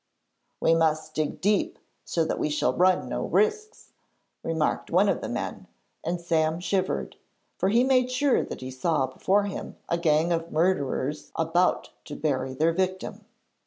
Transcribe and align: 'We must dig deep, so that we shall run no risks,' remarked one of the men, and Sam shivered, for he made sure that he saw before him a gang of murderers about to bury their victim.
'We 0.61 0.73
must 0.73 1.13
dig 1.13 1.41
deep, 1.41 1.77
so 2.05 2.25
that 2.25 2.39
we 2.39 2.49
shall 2.49 2.73
run 2.73 3.07
no 3.07 3.25
risks,' 3.25 3.91
remarked 4.41 4.89
one 4.89 5.07
of 5.07 5.21
the 5.21 5.29
men, 5.29 5.67
and 6.03 6.19
Sam 6.19 6.59
shivered, 6.59 7.17
for 7.59 7.69
he 7.69 7.83
made 7.83 8.09
sure 8.09 8.41
that 8.43 8.61
he 8.61 8.71
saw 8.71 9.05
before 9.05 9.43
him 9.43 9.75
a 9.89 9.99
gang 9.99 10.31
of 10.31 10.51
murderers 10.51 11.31
about 11.35 11.91
to 12.05 12.15
bury 12.15 12.55
their 12.55 12.73
victim. 12.73 13.25